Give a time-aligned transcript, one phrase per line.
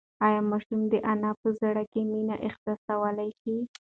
[0.27, 3.55] ایا ماشوم د انا په زړه کې مینه احساسولی شي؟